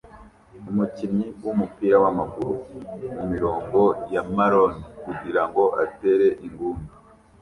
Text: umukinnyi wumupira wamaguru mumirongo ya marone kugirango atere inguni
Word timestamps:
umukinnyi 0.69 1.27
wumupira 1.43 1.95
wamaguru 2.03 2.53
mumirongo 3.15 3.79
ya 4.13 4.21
marone 4.35 4.81
kugirango 5.03 5.63
atere 5.83 6.27
inguni 6.45 6.85